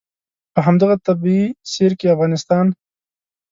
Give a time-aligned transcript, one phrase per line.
[0.53, 2.67] په همدغه طبعي سیر کې افغانستان.